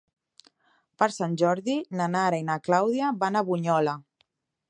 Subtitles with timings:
[1.01, 3.97] Per Sant Jordi na Nara i na Clàudia van a Bunyola.